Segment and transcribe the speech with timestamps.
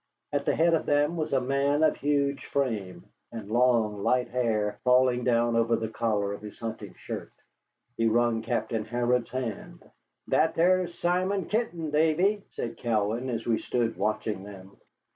[0.33, 4.79] At the head of them was a man of huge frame, and long, light hair
[4.83, 7.31] falling down over the collar of his hunting shirt.
[7.97, 9.87] He wrung Captain Harrod's hand.
[10.27, 14.75] "That there's Simon Kenton, Davy," said Cowan, as we stood watching them.